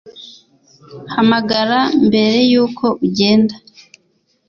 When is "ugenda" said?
3.05-3.55